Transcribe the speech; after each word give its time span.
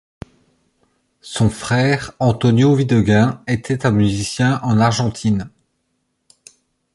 Son 1.21 1.51
frère 1.51 2.13
Antonio 2.17 2.73
Videgain 2.73 3.43
était 3.45 3.85
un 3.85 3.91
musicien 3.91 4.59
en 4.63 4.79
Argentine. 4.79 5.51